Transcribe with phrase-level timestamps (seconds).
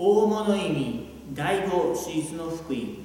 [0.00, 2.98] 大物意味第五手術の福音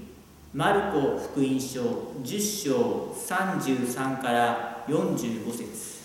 [0.53, 1.81] マルコ福音書
[2.21, 6.03] 10章33から45節。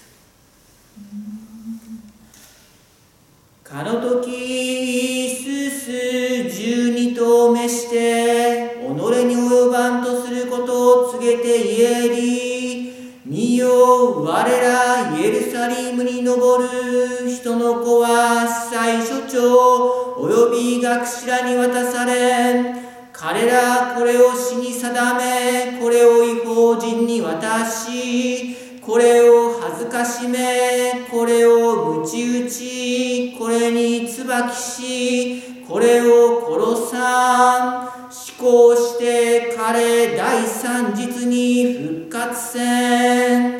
[3.63, 12.93] かの時すす十二頭目して己に及ばんとすることを告げて言えり。
[13.27, 20.08] 見よ我らイエルサリムに登る人の子は最所長。
[20.29, 22.75] および学士らに渡され
[23.15, 37.89] 彼らこれを死に定めこれを違法人に渡しこれを恥ずかしめこれを鞭打ちこれに椿しこれを殺さん。
[38.09, 43.58] 思考して彼第三日に復活せん。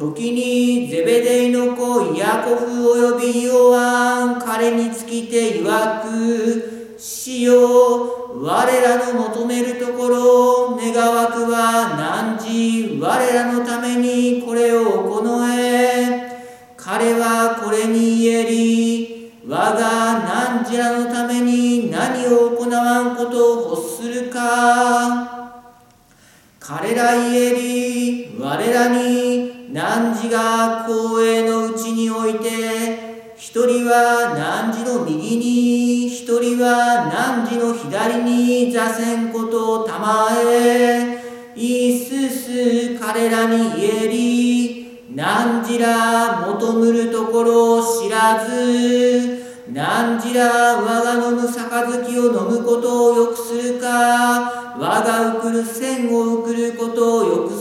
[0.00, 11.98] 時にゼベデイの子ヤコフおよびヨアン彼に尽きて曰く死よ我らの求めるところ願わくは
[12.40, 15.22] 汝我らのためにこれを行
[15.54, 16.30] え。
[16.78, 25.60] 彼はこれに言えり我が汝らのために何を行わんことを欲するか。
[26.58, 41.22] 彼ら言えり我らに汝が光栄のうちにおいて一人は汝の右に一人は汝の左に座せんことをたまえ
[41.54, 49.40] いすす彼らに言えり汝ら求むるところを知らず
[49.72, 57.59] 汝ら我が飲む杯を飲むことをよくするか我が送る線を送ることをよくするか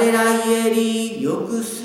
[0.00, 1.84] 彼ら言えりよくす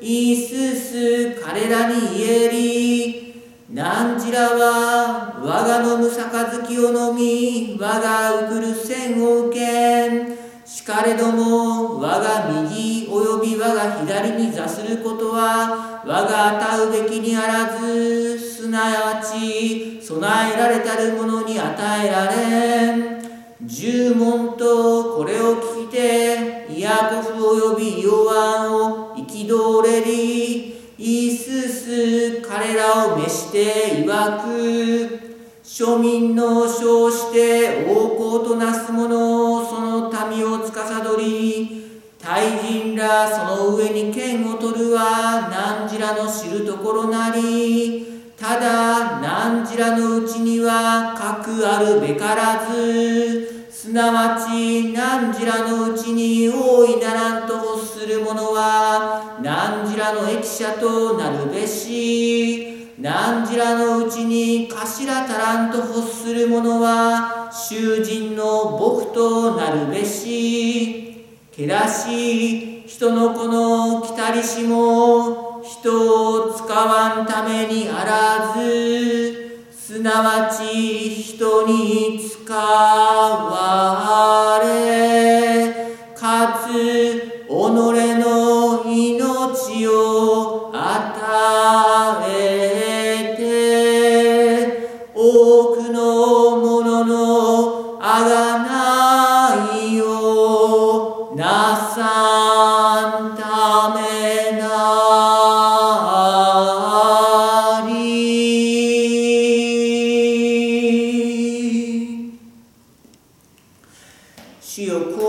[0.00, 3.34] いすす彼らに言えり
[3.70, 10.40] 汝らは我が飲む杯を飲み我が送る線を受け。
[10.64, 23.20] しかれども我が右および我が左に座することは我が与うべきにあらずすなわち備えられたる者に与えられん
[23.62, 35.30] 十問とこれを聞いてヤコフおよびヨアンを憤れりイースス彼らを召して曰く。
[35.62, 45.50] 庶民の称して王侯となす者をその民を司り大人らその上に剣を取るは
[45.86, 53.49] 汝らの知るところなりただ汝らのうちには核あるべからず。
[53.80, 71.24] すなわち汝らのうちに大いならんと欲する者は汝らの益者となるべし汝らのうちに頭足らんと欲する者は囚人の僕となるべし。
[71.50, 79.50] けらし人の子の来たりしも人を使わんためにあらず
[79.90, 83.09] すなわち人に使わ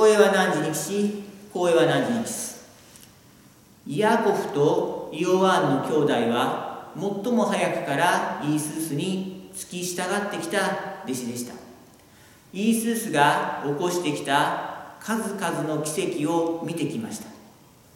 [0.02, 1.24] 主よ光栄は何時に来し
[1.54, 2.66] 光栄は何時に来す
[3.86, 11.54] イヤコフとイオワンの兄弟は最も早くからイースースに付き従ってきた弟子でした。
[12.54, 17.26] イースースが起こしてきた数々の奇跡を見てきました。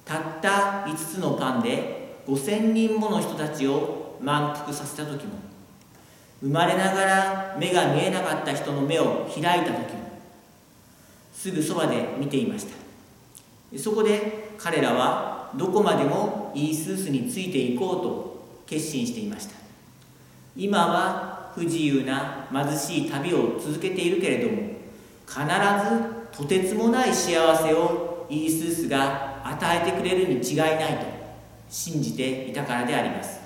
[0.05, 5.33] たった5つのパンで5000人もの人たちを満腹させた時も
[6.41, 10.04] 生まれながら目が見えなかった人の目を開いた時も
[11.35, 13.77] すぐそばで見ていました。
[13.77, 19.55] そこで彼らはどこまでもイースースについていこうと決心していました。
[20.55, 24.63] 今は不自由な貧しい旅を続けているけれども
[25.27, 25.41] 必
[26.33, 31.05] ずとてつもない幸せをイースースが与えてくれるに違いないと
[31.69, 33.39] 信じていたからであります。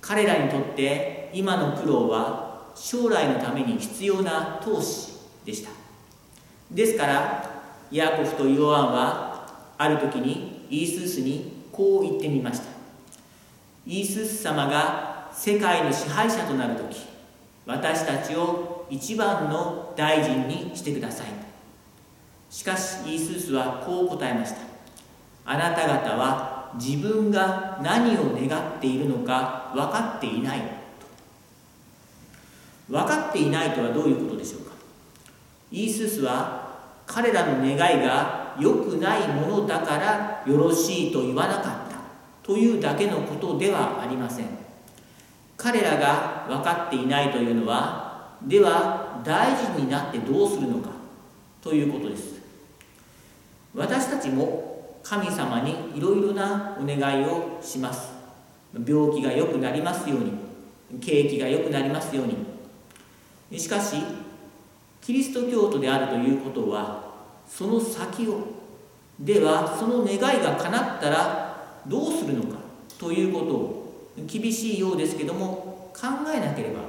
[0.00, 5.14] 彼らにとって今の苦労は将来のために必要な投資
[5.44, 5.85] でした。
[6.70, 7.50] ですから
[7.90, 9.46] ヤコフとヨアンは
[9.78, 12.66] ある時にイースースにこう言ってみました。
[13.86, 17.06] イースース様が世界の支配者となる時
[17.66, 21.26] 私たちを一番の大臣にしてください。
[22.50, 24.58] しかしイースースはこう答えました。
[25.44, 30.62] あなた方は自分が何を願っているのか分かっていない
[32.88, 34.65] 分かっていないとはどういうことでしょう？
[35.70, 36.66] イースースは
[37.06, 41.96] 彼らの願いが良くないものだからよろしいと言わなかった
[42.42, 44.46] というだけのことではありません。
[45.56, 50.90] 彼らが分かっていないというのはでは大事になってどうするのか
[51.62, 52.36] ということです。
[53.74, 58.12] 私たちも神様にいろいろなお願いをします。
[58.86, 60.32] 病気が良くなりますように
[61.00, 63.58] 景気が良くなりますように。
[63.58, 63.96] しかし
[65.06, 67.14] キリスト教徒であるということは
[67.48, 68.40] その先を
[69.20, 72.58] ではその願いが叶ったらどうするのか
[72.98, 76.80] ということを厳しいようですけども考えなければ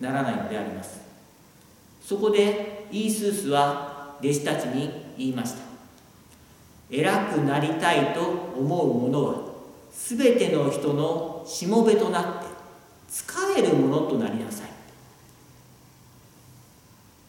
[0.00, 1.00] ならないのであります。
[2.04, 5.58] そこでイースースは弟子たちに言いました。
[6.90, 8.20] 偉くなりたいと
[8.58, 9.34] 思う者は
[9.92, 12.46] 全ての人のしもべとなって
[13.08, 14.79] 使えるものとなりなさい。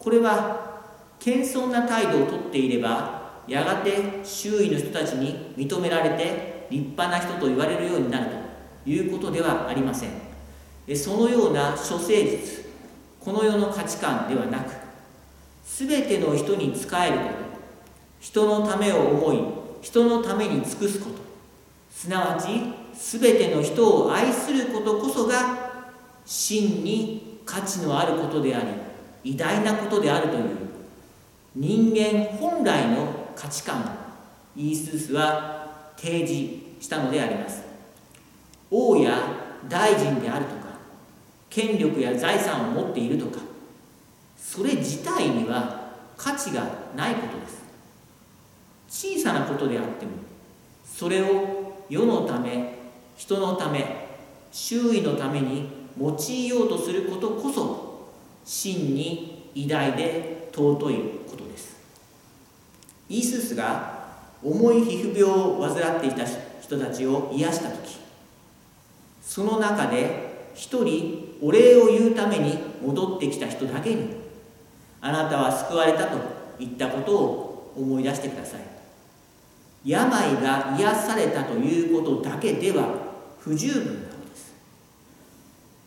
[0.02, 0.82] これは
[1.20, 8.26] 謙遜な態度をとっていればやがて周囲の人たちに認められて立派な人と言われるようになる
[8.84, 10.10] ということではありません。
[10.96, 12.66] そのような諸誠実
[13.20, 14.72] この世の価値観ではなく
[15.64, 17.52] 全ての人に仕えること
[18.20, 19.40] 人のためを思い
[19.82, 21.18] 人のために尽くすこと
[21.92, 22.48] すなわち
[23.20, 25.72] 全ての人を愛することこそが
[26.26, 28.68] 真に価値のあることであり
[29.24, 30.44] 偉大なことであるという
[31.56, 33.86] 人間本来の価値観を
[34.56, 37.64] イースースは提示したのであります。
[38.70, 39.18] 王や
[39.70, 40.62] 大臣であるとか
[41.50, 43.40] 権力や財産を持っているとか
[44.38, 46.64] それ自体には価値が
[46.96, 47.62] ないことです。
[48.88, 50.12] 小さなことであっても
[50.86, 52.78] それを世のため
[53.16, 54.08] 人のため
[54.52, 55.70] 周囲のために
[56.00, 57.91] 用いようとすることこそ
[58.46, 60.96] 真に偉大で尊い
[61.30, 61.78] ことです。
[63.10, 64.02] イースースが
[64.44, 66.26] 重い皮膚病を患っていた
[66.62, 67.98] 人たちを癒した時
[69.22, 74.16] その中で一人お礼を言うために戻ってきた人だけに
[75.00, 76.18] あなたは救われたと
[76.60, 78.62] 言ったことを思い出してください。
[79.84, 80.10] 病
[80.44, 82.86] が癒されたということだけでは
[83.40, 84.54] 不十分なのです。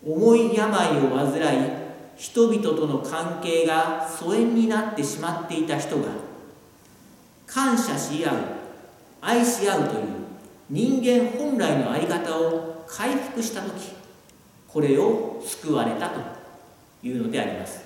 [0.05, 1.84] 重い病を患い
[2.17, 6.09] 人々との関係が疎遠になってしまっていた人が
[7.47, 8.37] 感謝し合う
[9.21, 10.05] 愛し合うという
[10.71, 13.93] 人間本来の在り方を回復した時
[14.69, 16.21] これを救われたと
[17.03, 17.85] いうのであります。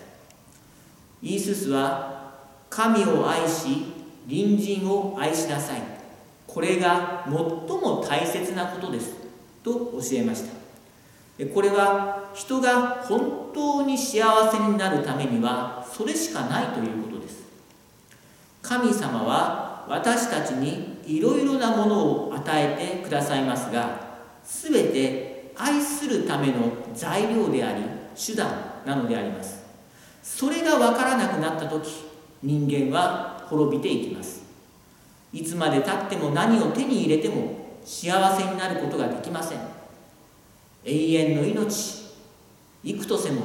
[1.20, 2.32] イーススは
[2.70, 3.92] 神を愛し
[4.28, 5.82] 隣人を愛しなさい。
[6.46, 9.16] これが最も大切なことです。
[9.62, 10.57] と教えました。
[11.46, 17.44] これは人が本当に幸せになるためにはそれしかないということです。
[18.60, 24.00] 神様は私たちにいろいろなものを与えてくださいますが
[24.44, 27.84] 全て愛するための材料であり
[28.14, 29.64] 手段なのであります。
[30.22, 32.04] それが分からなくなった時
[32.42, 34.42] 人間は滅びていきます。
[35.32, 39.77] いつまでたっても何を手に入れても幸せになることができません。
[40.84, 41.98] 永遠の命。
[42.84, 43.42] 幾とせも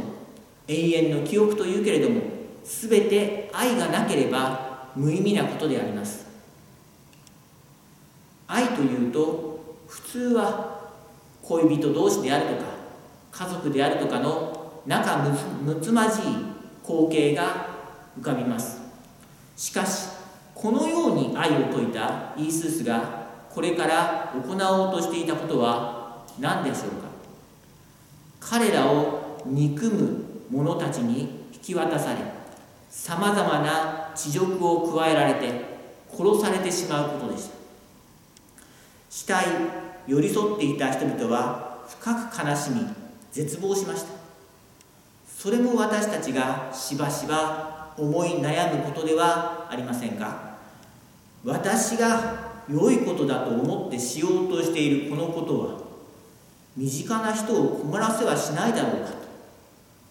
[0.68, 2.22] 永遠の記憶というけれども
[2.63, 6.28] 全て愛がなければ無意味なことであります。
[8.48, 10.92] 愛というと普通は
[11.42, 12.70] 恋人同士であるとか
[13.32, 16.24] 家族であるとかの仲むつまじい
[16.84, 17.68] 光景が
[18.20, 18.82] 浮かびます。
[19.58, 20.10] しかし
[20.54, 27.12] このように愛を説いたイースースがこれから行おうとしていたことは何でしょうか？
[28.50, 32.19] 彼らを憎む者たちに引き渡され
[32.89, 35.73] さまざまな恥辱を加えられて
[36.15, 37.55] 殺されてしまうことでした。
[39.09, 39.45] 死体
[40.07, 42.85] 寄り添っていた人々は深く悲しみ
[43.31, 44.09] 絶望しました。
[45.27, 50.53] それも私たちがしばしば思い悩むことではありませんか。
[51.43, 55.83] 私が良いことだと思ってしようとしているこのことは
[56.75, 59.18] 身近な人を困らせはしないだろうかと。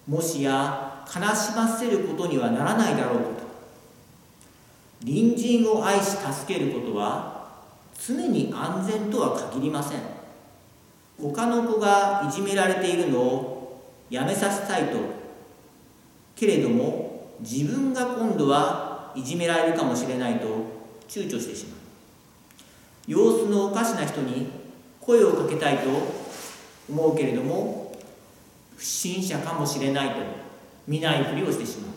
[0.07, 3.42] もしや悲しませることにはならないだろうかと。
[5.00, 7.50] 隣人を愛し助けることは
[8.04, 10.00] 常に安全とは限りません。
[11.21, 14.99] 他の子がいじめられているのをやめさせたいと。
[16.35, 20.47] けれども自分が今度はいじめられるかもしれないと
[21.09, 21.78] 躊躇してしまう。
[23.07, 24.47] 様子のおかしな人に
[25.00, 26.22] 声をかけたいと
[26.88, 27.94] 思うけれども
[28.76, 30.16] 不審者かもしれないと
[30.86, 31.90] 見ないふりをしてしまう。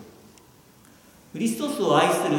[1.34, 2.38] クリストスを愛する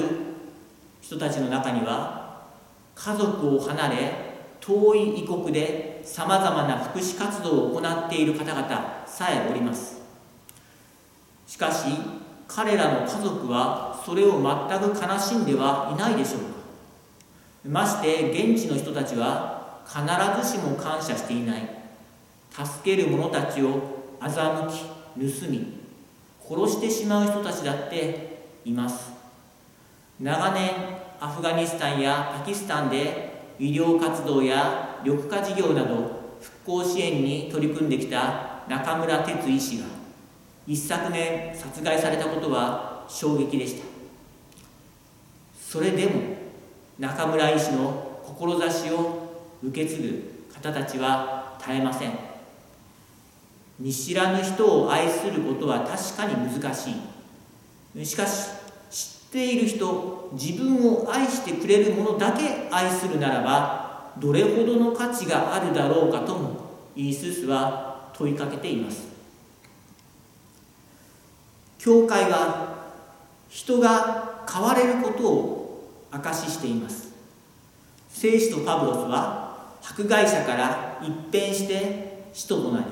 [1.00, 2.46] 人たちの中には
[2.94, 10.00] 家族を離れ遠い異国でさまざまな福祉活動を行っている方々さえおります。
[11.46, 11.86] しかし
[12.48, 16.46] 彼らの家族はそれを全く悲しんではいないでしょうか。
[17.68, 20.00] まして現地の人たちは必
[20.48, 21.68] ずしも感謝していない。
[22.56, 25.78] 助ける者たちを欺き盗み
[26.40, 29.12] 殺してしまう人たちだっています。
[30.18, 30.70] 長年
[31.20, 39.84] アフガニスタンやパキスタンで医療活動や緑化事業など復興支援に取り組んできた中村哲医師が
[40.66, 43.86] 一昨年殺害されたことは衝撃でした。
[45.60, 46.22] それでも
[46.98, 52.25] 中村医師の志を受け継ぐ方たちは絶えません。
[53.78, 56.90] 見知らぬ人を愛することは確かに難し
[57.94, 58.06] い。
[58.06, 58.48] しかし
[58.90, 66.60] 知っている人自分を愛してくれる者だけ愛するならばどれほどの価値があるだろうかとも
[66.94, 69.08] イースースは問いかけています。
[71.78, 72.76] 教会は
[73.48, 77.12] 人が変われることを証ししています。
[78.08, 82.86] 聖使とパブロスは迫害者から一変して使徒となり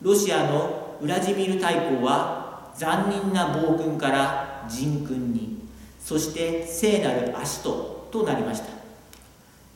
[0.00, 5.68] ロシアのウラジミル大公は残忍な暴君から人君に
[6.00, 8.66] そして聖なる足ととなりました。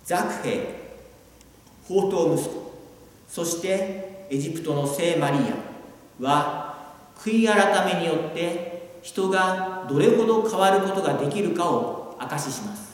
[0.04, 0.60] ザクヘイ
[1.88, 2.72] 宝刀息子
[3.28, 5.38] そしてエジプトの聖マリ
[6.20, 6.76] アは
[7.18, 12.92] 悔い改めによって人がどれほど変わることができるかを証しします。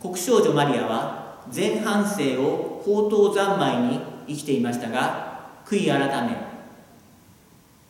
[0.00, 5.29] 国少女マリアは前半生を宝刀三昧に生きていましたが
[5.70, 6.36] 悔い改め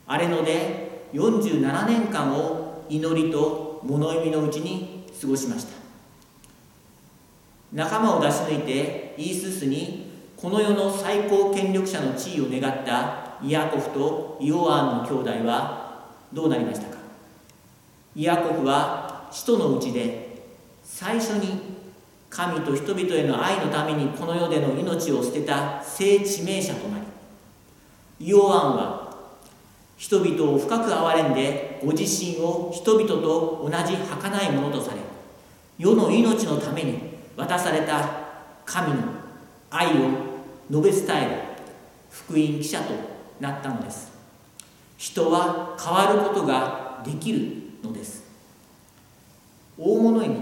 [0.07, 5.71] あれので47年間を祈りと物意味のうちに過ごしました。
[7.73, 16.99] 仲間を出し抜いてイーススにこの世の最高権力者の地位を願ったイヤコフとイオアンの兄弟はどうなりましたか？
[18.15, 20.43] イヤコフは使徒のうちで
[20.83, 21.79] 最初に
[22.29, 27.05] 神と人々への愛のためにこの世での命を捨てた聖致命者となり
[28.21, 29.17] イオアンは
[29.97, 35.01] 人々を深く憐れんでご自身を人々と同じ儚いものとされ
[35.79, 36.99] 世の命のために
[37.37, 38.09] 渡された
[38.67, 39.03] 神の
[39.71, 40.11] 愛を
[40.71, 41.31] 述べ伝える
[42.11, 42.93] 福音記者と
[43.41, 44.13] なったのです。
[44.99, 47.41] 人は変わることができる
[47.83, 48.25] のです。
[49.79, 50.37] 大物意味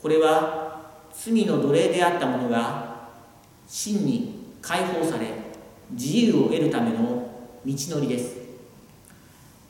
[0.00, 3.08] これは罪の奴隷であった者が
[3.66, 5.43] 真に解放され
[5.94, 7.28] 自由を得るための道
[7.64, 8.36] のりです。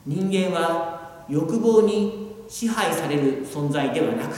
[0.06, 4.36] 人間は欲望に支配される存在ではなく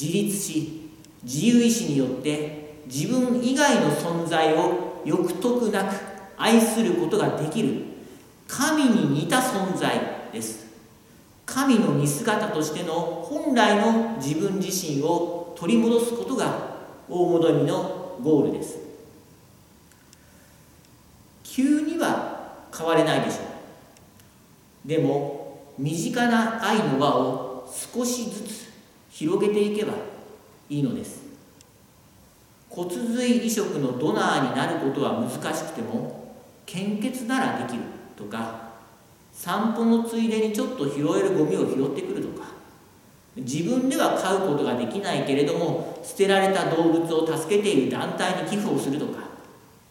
[0.00, 0.88] 自立し
[1.22, 5.94] 自由意志によって自分以外の存在を欲得なく
[6.38, 7.82] 愛することができる
[8.48, 10.00] 神に似た存在
[10.32, 10.70] です。
[11.50, 16.76] 神の似姿としての本来の自分自身を取り戻すことが
[17.08, 18.78] 大戻りのゴールです
[21.42, 23.36] 急には変われないでしょ。
[24.84, 28.70] うでも身近な愛の輪を少しずつ
[29.10, 29.94] 広げていけば
[30.68, 31.30] いいのです。
[32.70, 36.34] 骨髄移植のドナーになることは難しくても
[36.64, 37.82] 献血ならできる
[38.16, 38.70] とか
[39.32, 42.46] 散歩のついでにちょっと拾えるゴミを拾ってくるとか
[43.36, 49.24] 自分では飼うことができないけれども捨てられた動物を助けている団体に寄付をするとか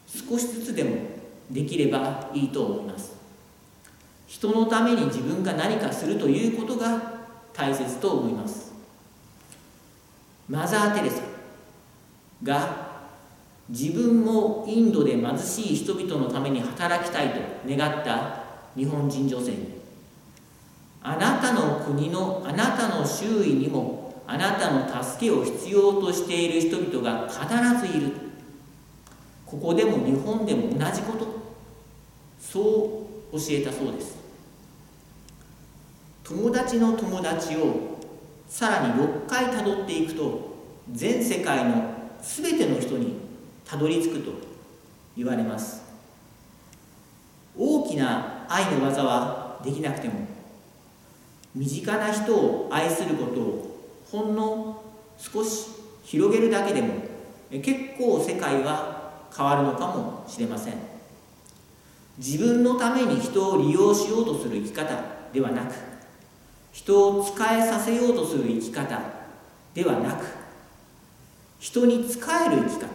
[0.07, 1.18] 少しずつでも
[1.49, 3.13] できればいいと思います。
[4.27, 7.01] 人のために自分が何かするということが
[7.53, 8.71] 大切と思います。
[10.47, 11.21] マザー・テレサ
[12.43, 12.89] が
[13.69, 18.43] 自分もインドで貧しい人々のために働きたいと願った
[18.75, 19.79] 日本人女性に
[21.01, 28.11] あなたの国のあなたの周囲にもあなたの助けを必要としている人々が必ずいる。
[29.45, 31.38] ここでも日本でも同じこと。
[32.51, 34.17] そう教えたそうです。
[36.23, 37.99] 友達の友達を
[38.47, 40.55] さらに6回たどっていくと
[40.91, 43.17] 全世界の全ての人に
[43.65, 44.31] たどり着くと
[45.15, 45.83] 言われます。
[47.55, 50.13] 大きな愛の技はできなくても
[51.53, 54.81] 身近な人を愛することをほんの
[55.19, 55.67] 少し
[56.03, 56.95] 広げるだけでも
[57.51, 60.98] 結構世界は変わるのかもしれません。
[62.19, 64.93] 自分のために人を利用しようとする生き方
[65.31, 65.73] ではなく
[66.73, 68.99] 人を仕えさせようとする生き方
[69.73, 70.25] ではなく
[71.59, 72.87] 人に仕える生き方。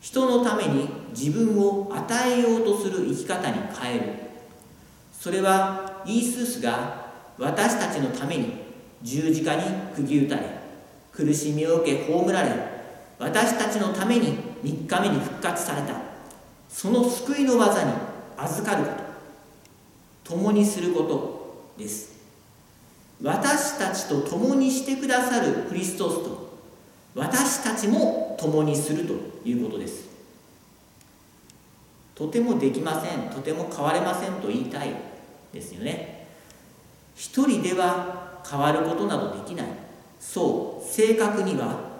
[0.00, 4.06] 人のために自分を与えようとする生き方に変える。
[5.12, 8.54] それはイースースが私たちのために
[9.02, 9.62] 十字架に
[9.94, 10.42] 釘打たれ
[11.12, 12.50] 苦しみを受け葬られ
[13.18, 15.94] 私たちのために3日目に復活された。
[16.70, 17.92] その救いの技に
[18.42, 18.90] 預かるこ
[20.24, 22.20] と共にすることです。
[23.22, 26.58] 私たちと共にしてくださるクリストスと
[27.14, 30.08] 私たちも共にするということです。
[32.14, 34.94] とてもできませんとても変われませんと言いたい
[35.52, 36.26] ですよね。
[37.14, 39.66] 一人では変わることなどできない。
[40.18, 41.90] そう正確には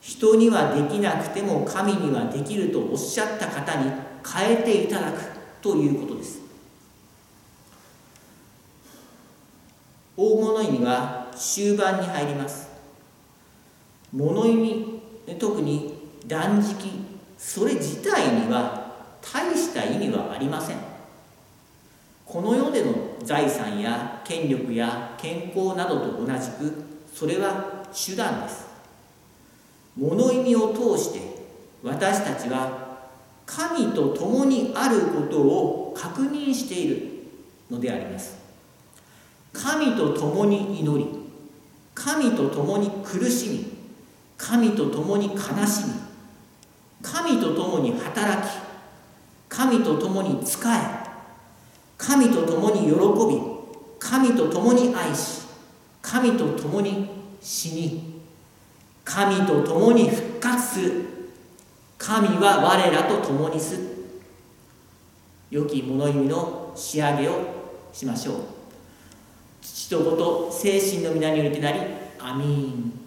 [0.00, 3.90] 人にはできなくても神にはできるとおっしゃった方に
[4.24, 5.33] 変えていただく。
[5.64, 6.42] ということです。
[10.14, 12.68] 大物意味は終盤に入ります。
[14.12, 15.00] 物意味
[15.38, 16.90] 特に断食
[17.38, 18.92] それ自体には
[19.22, 20.76] 大した意味はありません。
[22.26, 22.92] この世での
[23.22, 28.66] 財産や権力や健康などと同じくそれは手段です。
[29.96, 31.20] 物意味を通して
[31.82, 32.83] 私たちは
[33.46, 37.08] 神と共にあることを確認している
[37.70, 38.44] のであります。
[39.52, 41.08] 神と共に祈り
[41.94, 43.72] 神と共に苦しみ
[44.36, 45.94] 神と共に悲しみ
[47.00, 48.50] 神と共に働き
[49.48, 51.04] 神と共に仕え
[51.96, 53.40] 神と共に喜び
[54.00, 55.42] 神と共に愛し
[56.02, 57.08] 神と共に
[57.40, 58.20] 死に
[59.04, 61.13] 神と共に復活する。
[62.06, 63.76] 神は我らと共にす。
[63.76, 63.80] る
[65.50, 67.38] 良き物言いの仕上げを
[67.94, 68.34] しましょう。
[69.62, 71.80] 父と子と精神の皆によりてなり
[72.20, 73.03] アミーン。